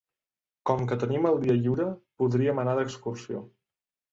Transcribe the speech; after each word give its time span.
Com 0.69 0.81
que 0.91 0.97
tenim 1.03 1.27
el 1.31 1.37
dia 1.45 1.57
lliure 1.59 1.87
podríem 2.23 2.63
anar 2.65 2.77
d'excursió. 2.81 3.45